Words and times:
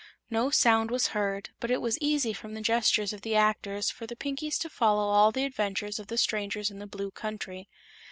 No 0.31 0.49
sound 0.49 0.89
was 0.89 1.09
heard, 1.09 1.51
but 1.59 1.69
it 1.69 1.79
was 1.79 1.99
easy 2.01 2.33
from 2.33 2.55
the 2.55 2.61
gestures 2.61 3.13
of 3.13 3.21
the 3.21 3.35
actors 3.35 3.91
for 3.91 4.07
the 4.07 4.15
Pinkies 4.15 4.57
to 4.61 4.67
follow 4.67 5.09
all 5.11 5.31
the 5.31 5.45
adventures 5.45 5.99
of 5.99 6.07
the 6.07 6.17
strangers 6.17 6.71
in 6.71 6.79
the 6.79 6.87
Blue 6.87 7.11
Country. 7.11 7.69